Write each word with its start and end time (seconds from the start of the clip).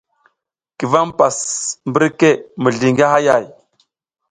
Ki 0.77 0.85
vam 0.91 1.09
hipas 1.11 1.37
mbirke 1.89 2.29
mizliy 2.61 2.91
ngi 2.93 3.05
hayay? 3.13 3.45